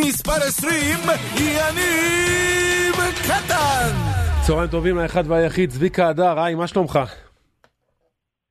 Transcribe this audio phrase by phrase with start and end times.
[0.00, 0.98] מספר 20,
[1.36, 2.94] יניב
[3.26, 3.94] קטן!
[4.46, 6.98] צהריים טובים לאחד והיחיד, צביקה הדר, היי, מה שלומך?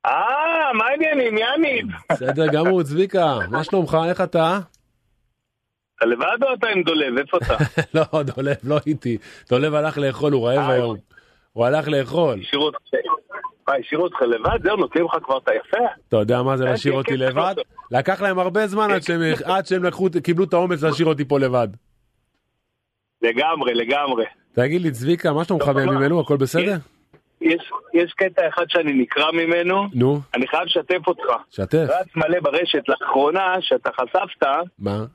[0.05, 1.85] אה, מה העניינים, יניב?
[2.12, 4.59] בסדר גמור, צביקה, מה שלומך, איך אתה?
[5.96, 7.17] אתה לבד או אתה עם דולב?
[7.17, 7.58] איפה אתה?
[8.13, 9.17] לא, דולב לא איתי,
[9.49, 10.97] דולב הלך לאכול, הוא רעב אה, היום.
[11.53, 12.39] הוא הלך לאכול.
[12.42, 12.78] השאירו אותך...
[13.67, 14.63] מה, השאירו אותך לבד?
[14.63, 15.78] זהו, נותנים לך כבר את היפה?
[16.07, 17.55] אתה יודע מה זה להשאיר אותי לבד?
[17.91, 19.21] לקח להם הרבה זמן עד שהם-
[20.23, 21.67] קיבלו את האומץ להשאיר אותי פה לבד.
[23.21, 24.25] לגמרי, לגמרי.
[24.53, 26.05] תגיד לי, צביקה, מה שלומך טוב, בימים מה?
[26.05, 26.75] אלו, הכל בסדר?
[27.41, 31.23] יש, יש קטע אחד שאני נקרע ממנו, נו, אני חייב לשתף אותך.
[31.49, 31.88] שתף.
[31.89, 34.43] רץ מלא ברשת לאחרונה, שאתה חשפת
[34.80, 35.05] מה?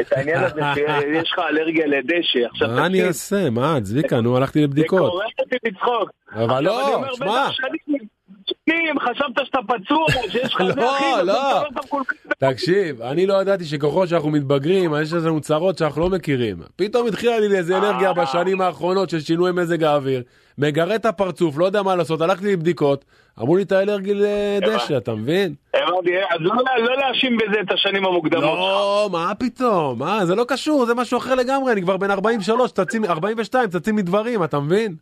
[0.00, 2.46] את העניין הזה שיש לך אלרגיה לדשא.
[2.50, 3.50] עכשיו מה אני אעשה?
[3.50, 5.10] מה, צביקה, נו, הלכתי זה לבדיקות.
[5.10, 6.10] קורע אותי לצחוק.
[6.32, 7.48] אבל לא, שמע.
[8.50, 11.64] שנים, חשבת שאתה פצוע, שיש לך לא, לא.
[11.84, 12.16] מקולקל.
[12.38, 16.56] תקשיב, אני לא ידעתי שככל שאנחנו מתבגרים, יש לנו צרות שאנחנו לא מכירים.
[16.76, 18.14] פתאום התחילה לי איזה אנרגיה אה.
[18.14, 20.22] בשנים האחרונות של שינוי מזג האוויר,
[20.58, 23.04] מגרד את הפרצוף, לא יודע מה לעשות, הלכתי לבדיקות,
[23.40, 25.54] אמרו לי אתה אלרגי לדשא, אתה מבין?
[25.74, 28.44] הבנתי, אז לא, לא להאשים בזה את השנים המוקדמות.
[28.44, 32.72] לא, מה פתאום, מה, זה לא קשור, זה משהו אחר לגמרי, אני כבר בן 43,
[32.72, 34.94] צצים, 42, צצים מדברים, אתה מבין?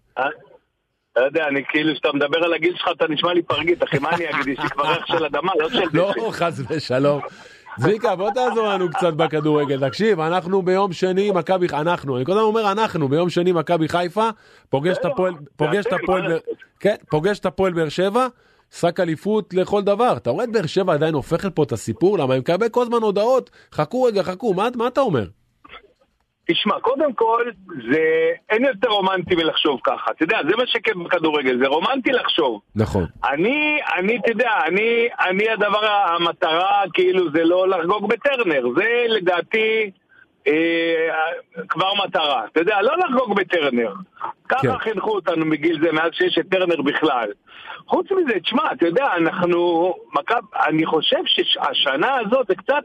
[1.16, 4.10] לא יודע, אני כאילו, כשאתה מדבר על הגיל שלך, אתה נשמע לי פרגית, אחי, מה
[4.10, 4.48] אני אגיד?
[4.48, 6.30] יש לי כבר ריח של אדמה, לא של לא, דשא.
[6.30, 7.20] חס ושלום.
[7.80, 9.88] צביקה, בוא תעזור לנו קצת בכדורגל.
[9.88, 14.28] תקשיב, אנחנו ביום שני, מכבי, אנחנו, אני קודם אומר אנחנו, ביום שני מכבי חיפה,
[14.70, 16.38] פוגש את הפועל, פוגש את הפועל?
[16.80, 18.26] כן, פוגש את הפועל באר שבע,
[18.70, 20.14] שק אליפות לכל דבר.
[20.16, 22.18] אתה רואה את באר שבע עדיין הופכת פה את הסיפור?
[22.18, 25.24] למה אני מקבל כל הזמן הודעות, חכו רגע, חכו, מה אתה אומר?
[26.46, 27.50] תשמע, קודם כל,
[27.92, 30.10] זה אין יותר רומנטי מלחשוב ככה.
[30.10, 32.60] אתה יודע, זה מה שכיף בכדורגל, זה רומנטי לחשוב.
[32.76, 33.04] נכון.
[33.30, 38.64] אני, אני, אתה יודע, אני, אני הדבר, המטרה, כאילו, זה לא לחגוג בטרנר.
[38.76, 39.90] זה לדעתי
[41.68, 42.44] כבר מטרה.
[42.52, 43.92] אתה יודע, לא לחגוג בטרנר.
[44.48, 44.78] ככה כן.
[44.78, 47.28] חינכו אותנו מגיל זה, מאז שיש את טרנר בכלל.
[47.86, 52.82] חוץ מזה, תשמע, אתה יודע, אנחנו, מכב, אני חושב שהשנה הזאת זה קצת,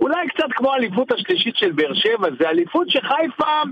[0.00, 3.62] אולי קצת כמו האליפות השלישית של באר שבע, זה אליפות שחיפה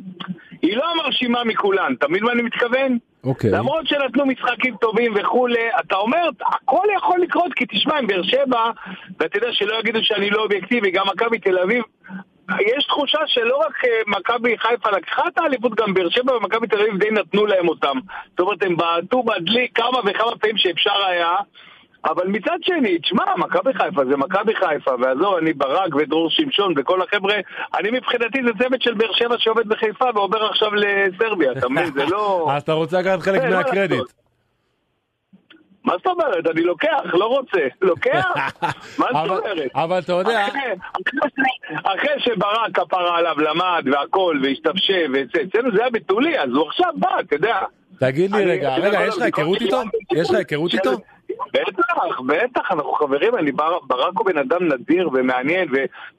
[0.62, 2.98] היא לא המרשימה מכולן, אתה מבין מה אני מתכוון?
[3.24, 3.50] אוקיי.
[3.50, 8.70] למרות שנתנו משחקים טובים וכולי, אתה אומר, הכל יכול לקרות, כי תשמע, עם באר שבע,
[9.20, 11.82] ואתה יודע שלא יגידו שאני לא אובייקטיבי, גם מכבי תל אביב,
[12.60, 16.80] יש תחושה שלא רק אה, מכבי חיפה לקחה את האליפות, גם באר שבע ומכבי תל
[16.80, 17.96] אביב די נתנו להם אותם.
[18.30, 21.36] זאת אומרת, הם בעטו בדלי כמה וכמה פעמים שאפשר היה.
[22.04, 27.02] אבל מצד שני, תשמע, מכבי חיפה זה מכבי חיפה, ועזוב, אני ברק ודרור שמשון וכל
[27.02, 27.34] החבר'ה,
[27.78, 31.92] אני מבחינתי זה צוות של באר שבע שעובד בחיפה ועובר עכשיו לסרביה, אתה מבין?
[31.92, 32.48] זה לא...
[32.50, 34.27] אז אתה רוצה לקחת חלק מה מהקרדיט.
[35.88, 36.46] מה זאת אומרת?
[36.50, 37.60] אני לוקח, לא רוצה.
[37.82, 38.24] לוקח?
[38.98, 39.70] מה זאת אומרת?
[39.74, 46.50] אבל אתה יודע, אחרי- שברק כפרה עליו למד והכל והשתפשף, ואצלנו זה היה בתולי, אז
[46.50, 47.58] הוא עכשיו בא, אתה יודע.
[48.00, 49.80] תגיד לי רגע, יודע, רגע, יש לך היכרות איתו?
[50.14, 50.90] יש לך היכרות איתו?
[51.54, 55.68] בטח, בטח, אנחנו חברים, אני בר- ברק הוא בן אדם נדיר ומעניין,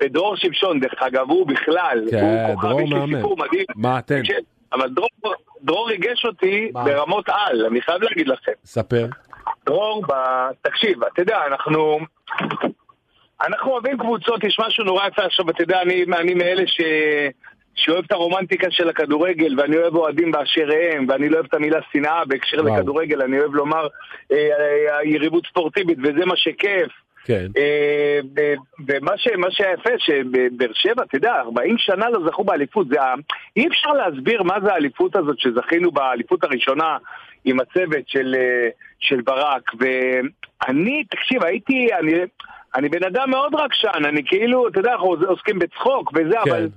[0.03, 3.15] ודרור שמשון, דרך אגב, הוא בכלל, כן, הוא כוכב, יש לי.
[3.15, 3.65] סיפור מדהים.
[3.75, 3.99] מה.
[4.01, 4.39] כן,
[4.73, 4.89] אבל
[5.63, 6.71] דרור- ריגש אותי?
[6.73, 8.51] ברמות על, אני חייב להגיד לכם.
[8.65, 9.05] ספר.
[9.69, 10.13] דרור, ב...
[10.61, 11.99] תקשיב, אתה יודע, אנחנו...
[13.41, 16.81] אנחנו אוהבים קבוצות, יש משהו נורא יפה עכשיו, אתה יודע, אני, אני מאלה ש...
[17.75, 21.79] שאוהב את הרומנטיקה של הכדורגל, ואני אוהב אוהדים באשר הם, ואני לא אוהב את המילה
[21.91, 22.75] שנאה בהקשר וואו.
[22.75, 23.87] לכדורגל, אני אוהב לומר
[24.31, 26.91] אה, אה, יריבות ספורטיבית, וזה מה שכיף.
[27.25, 27.47] כן.
[27.57, 28.19] אה,
[28.87, 32.87] ומה ש- מה שהיה יפה, שבאר שבע, אתה יודע, 40 שנה לא זכו באליפות.
[32.87, 32.95] זה
[33.57, 36.97] אי אפשר להסביר מה זה האליפות הזאת שזכינו באליפות הראשונה
[37.45, 38.69] עם הצוות של, אה,
[38.99, 39.71] של ברק.
[39.79, 42.13] ואני, תקשיב, הייתי, אני,
[42.75, 46.49] אני בן אדם מאוד רגשן, אני כאילו, אתה יודע, אנחנו עוסקים בצחוק וזה, כן.
[46.51, 46.67] אבל...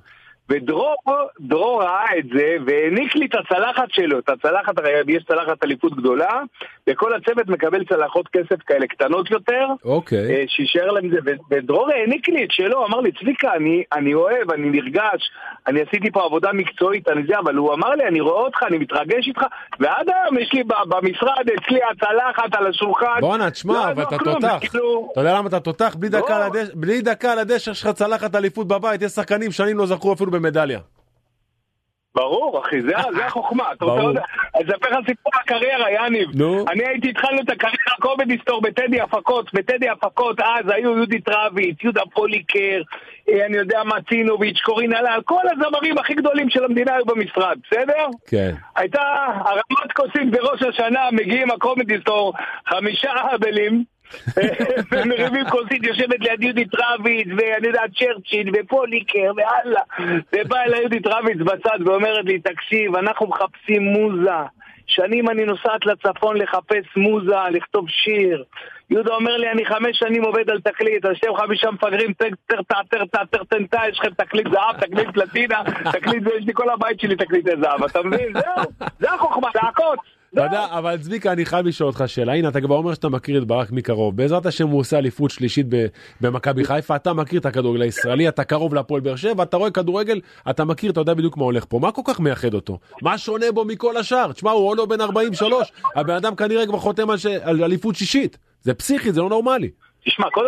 [0.49, 0.95] ודרור
[1.41, 4.75] דרור ראה את זה והעניק לי את הצלחת שלו, את הצלחת,
[5.09, 6.41] יש צלחת אליפות גדולה,
[6.89, 10.31] וכל הצוות מקבל צלחות כסף כאלה קטנות יותר, אוקיי.
[10.31, 11.17] אה, שישאר להם זה,
[11.51, 15.31] ודרור העניק לי את שלו, אמר לי, צביקה, אני, אני אוהב, אני נרגש,
[15.67, 18.79] אני עשיתי פה עבודה מקצועית, אני זה, אבל הוא אמר לי, אני רואה אותך, אני
[18.79, 19.43] מתרגש איתך,
[19.81, 23.21] ועד היום יש לי במשרד, אצלי הצלחת על השולחן.
[23.21, 24.59] בואנה, לא תשמע, אבל אתה תותח.
[24.71, 25.95] כאילו- אתה יודע למה אתה תותח?
[25.99, 26.19] בלי לא.
[26.21, 29.79] דקה על הדשא- בלי דקה על הדשא יש לך צלחת אליפות בבית, יש שחקנים שנים
[29.79, 30.81] לא זכו אפילו במדליה.
[32.15, 33.73] ברור, אחי, זה, זה החוכמה.
[33.73, 34.21] אתה רוצה.
[34.55, 36.29] אני אספר לך סיפור הקריירה, יניב.
[36.35, 36.65] נו.
[36.69, 39.55] אני הייתי, התחלנו את הקריירה קומדי סטור בטדי הפקות.
[39.55, 42.83] בטדי הפקות אז היו יהודית רביץ, יהודה פוליקר,
[43.29, 47.59] אה, אני יודע מה, צינוביץ', קורין הלל, כל הזמרים הכי גדולים של המדינה היו במשרד,
[47.65, 48.07] בסדר?
[48.27, 48.55] כן.
[48.77, 49.03] הייתה
[49.45, 52.33] הרמת כוסית בראש השנה, מגיעים הקומדי סטור,
[52.69, 53.85] חמישה אהבלים,
[54.93, 59.81] ומרימים כוסית, יושבת ליד יהודית רביץ, ואני יודע, צ'רצ'יל, ופוליקר, ואללה.
[60.33, 64.43] ובאה אליי יהודית רביץ בצד ואומרת לי, תקשיב, אנחנו מחפשים מוזה.
[64.87, 68.45] שנים אני נוסעת לצפון לחפש מוזה, לכתוב שיר.
[68.91, 72.13] יהודה אומר לי, אני חמש שנים עובד על תקליט, אז שתיים חמישה מפגרים,
[72.47, 75.63] טרטה, טרטה, טרטנטה, יש לכם תקליט זהב, תקליט פלטינה,
[75.93, 78.33] תקליט, יש לי כל הבית שלי תקליטי זהב, אתה מבין?
[78.33, 80.01] זהו, זה החוכמה, זה הקוץ.
[80.35, 82.33] אתה יודע, אבל צביקה, אני חייב לשאול אותך שאלה.
[82.33, 84.17] הנה, אתה כבר אומר שאתה מכיר את ברק מקרוב.
[84.17, 85.67] בעזרת השם הוא עושה אליפות שלישית
[86.21, 90.21] במכבי חיפה, אתה מכיר את הכדורגל הישראלי, אתה קרוב להפועל באר שבע, אתה רואה כדורגל,
[90.51, 91.79] אתה מכיר, אתה יודע בדיוק מה הולך פה.
[91.79, 92.79] מה כל כך מייחד אותו?
[93.03, 94.33] מה שונה בו מכל השאר?
[94.33, 97.27] תשמע, הוא עוד לא בן 43, הבן אדם כנראה כבר חותם על, ש...
[97.27, 98.39] על אליפות שישית.
[98.61, 99.71] זה פסיכי, זה לא נורמלי.
[100.05, 100.47] תשמע, כל...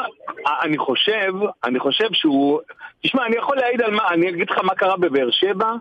[0.63, 1.33] אני חושב,
[1.65, 2.61] אני חושב שהוא...
[3.03, 5.73] תשמע, אני יכול להעיד על מה, אני אגיד לך מה קרה בבאר שבע,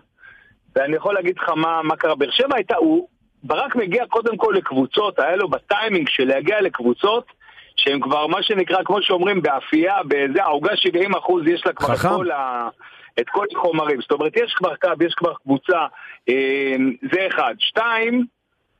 [0.76, 2.14] ואני יכול להגיד לך מה, מה קרה.
[2.14, 3.08] באר שבע הייתה, הוא,
[3.44, 7.24] ברק מגיע קודם כל לקבוצות, היה לו בטיימינג של להגיע לקבוצות
[7.76, 11.98] שהם כבר מה שנקרא, כמו שאומרים, באפייה, בזה, העוגה 70 אחוז, יש לה כבר את
[12.00, 12.68] כל, ה,
[13.20, 14.00] את כל החומרים.
[14.00, 15.86] זאת אומרת, יש כבר קו, יש כבר קבוצה,
[16.28, 16.76] אה,
[17.12, 17.54] זה אחד.
[17.58, 18.24] שתיים,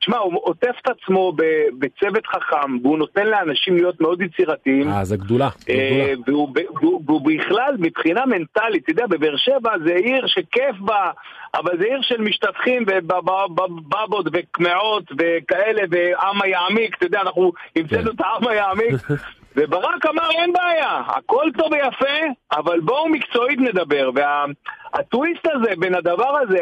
[0.05, 1.33] תשמע, הוא עוטף את עצמו
[1.79, 4.89] בצוות חכם, והוא נותן לאנשים להיות מאוד יצירתיים.
[4.89, 5.49] אה, זה גדולה.
[5.69, 11.11] אה, והוא, בכלל, מבחינה מנטלית, אתה יודע, בבאר שבע זה עיר שכיף בה,
[11.53, 18.21] אבל זה עיר של משתטחים ובבות וקמעות וכאלה, ועם היעמיק, אתה יודע, אנחנו המצאנו את
[18.21, 18.93] העם היעמיק.
[19.57, 24.09] וברק אמר אין בעיה, הכל טוב ויפה, אבל בואו מקצועית נדבר.
[24.15, 26.57] והטוויסט הזה בין הדבר הזה,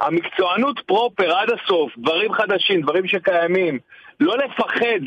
[0.00, 3.78] המקצוענות פרופר עד הסוף, דברים חדשים, דברים שקיימים,
[4.20, 5.00] לא לפחד,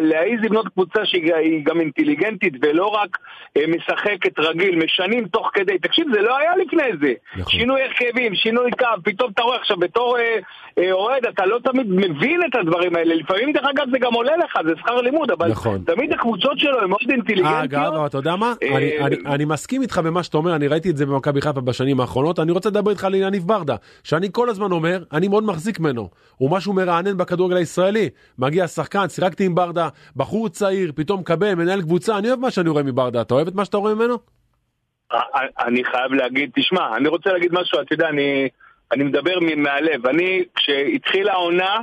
[0.00, 3.18] להעיז לבנות קבוצה שהיא גם אינטליגנטית ולא רק
[3.56, 5.78] אה, משחקת רגיל, משנים תוך כדי.
[5.78, 7.12] תקשיב, זה לא היה לפני זה.
[7.36, 7.52] נכון.
[7.52, 10.38] שינוי הרכבים, שינוי קו, פתאום אתה רואה עכשיו בתור אה, אה,
[10.78, 13.14] אוהד, אתה לא תמיד מבין את הדברים האלה.
[13.14, 15.82] לפעמים, דרך אגב, זה גם עולה לך, זה שכר לימוד, אבל נכון.
[15.86, 17.64] תמיד הקבוצות שלו הן מאוד אינטליגנטיות.
[17.64, 18.52] אגב, אבל אתה יודע מה?
[18.62, 21.60] אה, אני, אני, אני מסכים איתך במה שאתה אומר, אני ראיתי את זה במכבי חיפה
[21.60, 22.38] בשנים האחרונות.
[22.38, 26.08] אני רוצה לדבר איתך על יניב ברדה, שאני כל הזמן אומר, אני מאוד מחזיק ממנו.
[26.36, 28.08] הוא משהו מרענן בכדורגל הישראלי.
[28.38, 32.68] מגיע שחקן, שיחקתי עם ברדה, בחור צעיר, פתאום מקבל, מנהל קבוצה, אני אוהב מה שאני
[32.68, 34.18] רואה מברדה, אתה אוהב את מה שאתה רואה ממנו?
[35.58, 38.48] אני חייב להגיד, תשמע, אני רוצה להגיד משהו, אתה יודע, אני,
[38.92, 40.06] אני מדבר מהלב.
[40.06, 41.80] אני, כשהתחילה העונה,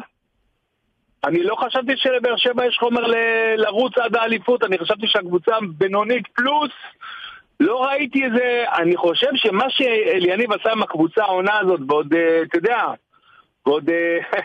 [1.26, 3.16] אני לא חשבתי שלבאר שבע יש חומר ל,
[3.56, 6.72] לרוץ עד האליפות, אני חשבתי שהקבוצה בינונית פלוס,
[7.60, 12.58] לא ראיתי איזה, אני חושב שמה שאליניב עשה עם הקבוצה העונה הזאת, ועוד, אה, אתה
[12.58, 12.86] יודע,
[13.66, 14.20] ועוד אה,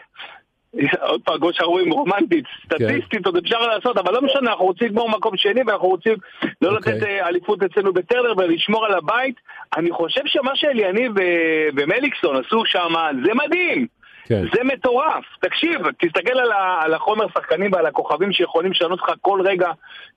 [1.00, 2.76] עוד פעם, כמו שאנחנו רואים, רומנטית, כן.
[2.76, 6.14] סטטיסטית, עוד אפשר לעשות, אבל לא משנה, אנחנו רוצים לגמור מקום שני, ואנחנו רוצים
[6.62, 7.20] לא לתת אוקיי.
[7.20, 9.34] אה, אליפות אצלנו בטרנר ולשמור על הבית.
[9.76, 11.12] אני חושב שמה שאליניב
[11.76, 12.94] ומליקסון עשו שם,
[13.24, 13.86] זה מדהים.
[14.28, 14.44] כן.
[14.54, 15.24] זה מטורף.
[15.40, 19.70] תקשיב, תסתכל על, ה, על החומר שחקנים ועל הכוכבים שיכולים לשנות לך כל רגע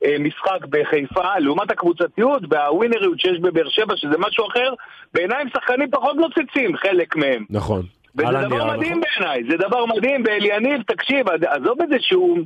[0.06, 4.74] אה, משחק בחיפה, לעומת הקבוצתיות והווינריות שיש בבאר שבע, שזה משהו אחר,
[5.14, 7.46] בעיניי הם שחקנים פחות נוצצים, חלק מהם.
[7.50, 7.82] נכון.
[8.16, 9.02] וזה דבר מדהים נכון?
[9.20, 12.40] בעיניי, זה דבר מדהים, ואליניב, תקשיב, עזוב את זה שהוא...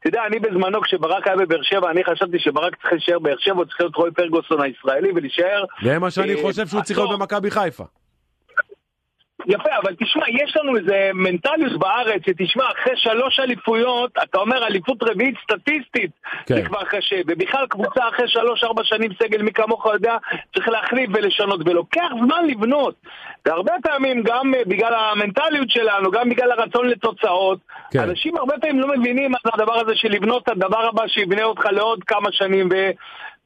[0.00, 3.56] אתה יודע, אני בזמנו, כשברק היה בבאר שבע, אני חשבתי שברק צריך להישאר באר שבע,
[3.56, 5.64] הוא צריך להיות רוי פרגוסון הישראלי ולהישאר...
[5.82, 7.84] זה מה שאני אה, חושב שהוא צריך להיות במכבי חיפה.
[9.48, 15.02] יפה, אבל תשמע, יש לנו איזה מנטליות בארץ, שתשמע, אחרי שלוש אליפויות, אתה אומר אליפות
[15.02, 16.10] רביעית סטטיסטית,
[16.46, 16.54] כן.
[16.54, 20.16] זה כבר קשה, ובכלל קבוצה אחרי שלוש-ארבע שנים סגל, מי כמוך יודע,
[20.54, 22.94] צריך להחליף ולשנות, ולוקח זמן לבנות.
[23.46, 27.58] והרבה פעמים, גם uh, בגלל המנטליות שלנו, גם בגלל הרצון לתוצאות,
[27.90, 28.00] כן.
[28.00, 31.64] אנשים הרבה פעמים לא מבינים מה הדבר הזה של לבנות את הדבר הבא שיבנה אותך
[31.70, 32.90] לעוד כמה שנים, ו...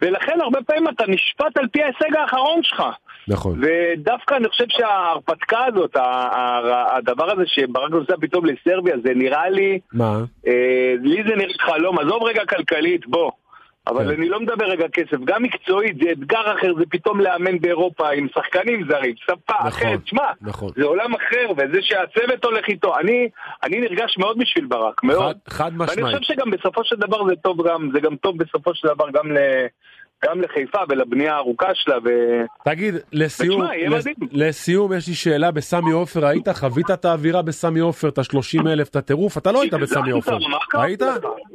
[0.03, 2.83] ולכן הרבה פעמים אתה נשפט על פי ההישג האחרון שלך.
[3.29, 3.61] נכון.
[3.63, 5.97] ודווקא אני חושב שההרפתקה הזאת,
[6.97, 9.79] הדבר הזה שברק נוסע פתאום לסרביה, זה נראה לי...
[9.93, 10.21] מה?
[10.47, 13.31] אה, לי זה נראה חלום, עזוב רגע כלכלית, בוא.
[13.87, 14.11] אבל כן.
[14.11, 18.27] אני לא מדבר רגע כסף, גם מקצועית זה אתגר אחר, זה פתאום לאמן באירופה עם
[18.35, 20.71] שחקנים זרים, שפה נכון, אחרת, שמע, נכון.
[20.77, 23.29] זה עולם אחר, וזה שהצוות הולך איתו, אני,
[23.63, 25.37] אני נרגש מאוד בשביל ברק, מאוד.
[25.49, 25.99] חד, חד משמעית.
[25.99, 29.11] ואני חושב שגם בסופו של דבר זה טוב גם, זה גם טוב בסופו של דבר
[29.11, 29.39] גם ל...
[30.25, 31.99] גם לחיפה ולבנייה הארוכה שלה.
[32.05, 32.09] ו...
[32.65, 34.07] תגיד, לסיום, ותשמע, לס...
[34.33, 36.49] לסיום יש לי שאלה בסמי עופר, היית?
[36.49, 39.39] חווית את האווירה בסמי עופר, את השלושים אלף, את הטירוף?
[39.39, 40.39] אתה לא היית בסמי עופר.
[40.75, 41.03] היית?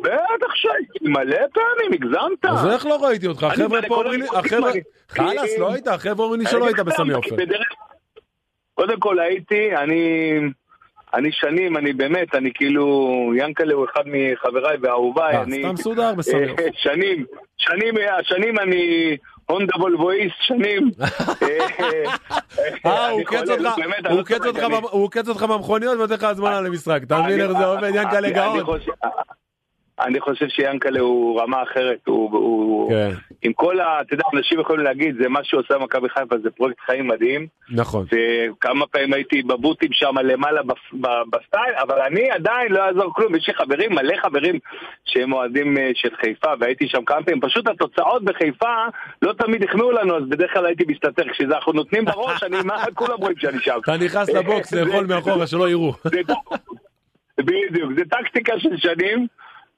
[0.02, 2.46] בטח שהייתי, מלא פעמים, הגזמת.
[2.46, 3.44] אז איך לא ראיתי אותך?
[3.44, 4.72] החבר'ה פה אומרים לי, החבר'ה,
[5.10, 7.36] חלאס, לא היית, החבר'ה אומרים לי שלא היית בסמי עופר.
[8.74, 10.02] קודם כל הייתי, אני...
[11.14, 15.60] אני שנים, אני באמת, אני כאילו, ינקלה הוא אחד מחבריי ואהוביי, אה, אני...
[15.64, 16.64] סתם סודר בסמי עופר.
[16.74, 17.26] שנים,
[17.58, 20.92] שנים, שנים אני הונדה וולוואיסט, שנים.
[22.86, 23.22] אה, הוא
[25.04, 28.80] עוקץ אותך במכוניות ונותן לך הזמנה למשחק, אתה מבין איך זה עובד, יאנקלה גאון.
[30.00, 33.10] אני חושב שיאנקלה הוא רמה אחרת, הוא, הוא כן.
[33.42, 34.02] עם כל ה...
[34.02, 37.48] אתה יודע, אנשים יכולים להגיד, זה מה שעושה מכבי חיפה, זה פרויקט חיים מדהים.
[37.70, 38.06] נכון.
[38.06, 40.62] וכמה פעמים הייתי בבוטים שם למעלה
[41.30, 44.60] בסטייל, אבל אני עדיין לא יעזור כלום, יש לי חברים, מלא חברים
[45.06, 48.86] שהם אוהדים אה, של חיפה, והייתי שם כמה פעמים, פשוט התוצאות בחיפה
[49.22, 53.18] לא תמיד החמיאו לנו, אז בדרך כלל הייתי מסתתר, כשאנחנו נותנים בראש, אני, מה, כולם
[53.18, 53.78] רואים שאני שם.
[53.82, 55.94] אתה נכנס לבוקס לאכול מאחורה שלא יראו.
[57.40, 59.28] בדיוק, זה טקטיקה של שנים,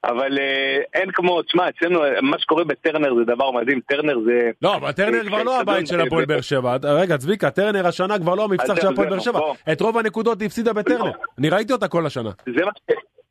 [0.04, 4.52] אבל אה, אין כמו, תשמע, אצלנו, אה, מה שקורה בטרנר זה דבר מדהים, טרנר זה...
[4.62, 6.78] לא, אבל טרנר כבר לא הבית של הפועל באר שבע.
[6.84, 9.40] רגע, צביקה, טרנר השנה כבר לא המבצר של הפועל באר שבע.
[9.72, 11.12] את רוב הנקודות היא הפסידה בטרנר.
[11.38, 12.30] אני ראיתי אותה כל השנה.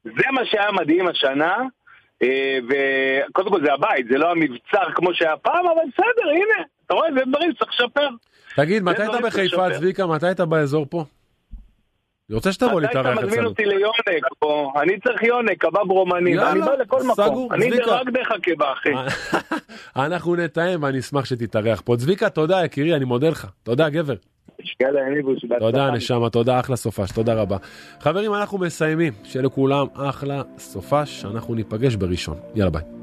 [0.05, 1.57] זה מה, שהיה מדהים השנה,
[2.23, 6.95] אה, וקודם כל זה הבית, זה לא המבצר כמו שהיה פעם, אבל בסדר, הנה, אתה
[6.95, 8.09] רואה, זה דברים שצריך לשפר.
[8.57, 9.71] תגיד, מתי אתה בחיפה.
[9.71, 10.07] צביקה?
[10.07, 11.05] מתי אתה באזור פה?
[12.29, 13.49] אני רוצה שתבוא מתי אתה להתארח מזמין אצלנו.
[13.49, 14.73] אותי ליונק פה?
[14.83, 17.53] אני צריך יונק, קבב רומני, ואני בא לכל מקום.
[17.53, 17.71] אני.
[17.87, 18.91] רק דרך הקיבה, אחי.
[20.07, 21.97] אנחנו נתאם ואני אשמח שתתארח פה.
[21.97, 23.47] צביקה, תודה יקירי, אני מודה לך.
[23.63, 24.15] תודה גבר.
[25.59, 27.57] תודה נשמה, תודה, אחלה סופש, תודה רבה.
[28.01, 29.13] חברים, אנחנו מסיימים.
[29.25, 32.37] שיהיה לכולם אחלה סופש, אנחנו ניפגש בראשון.
[32.55, 32.98] יאללה ביי.